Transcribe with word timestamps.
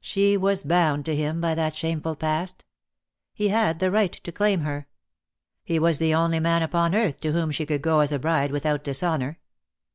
She 0.00 0.38
was 0.38 0.62
bound 0.62 1.04
to 1.04 1.14
him 1.14 1.38
by 1.38 1.54
that 1.54 1.74
shameful 1.74 2.16
past. 2.16 2.64
He 3.34 3.48
had 3.48 3.78
the 3.78 3.90
right 3.90 4.10
to 4.14 4.32
claim 4.32 4.60
her. 4.60 4.86
He 5.64 5.78
was 5.78 5.98
the 5.98 6.14
only 6.14 6.40
man 6.40 6.62
upon 6.62 6.94
earth 6.94 7.20
to 7.20 7.32
whom 7.32 7.50
she 7.50 7.66
could 7.66 7.82
go 7.82 8.00
as 8.00 8.10
a 8.10 8.18
bride 8.18 8.52
without 8.52 8.84
dishonour. 8.84 9.38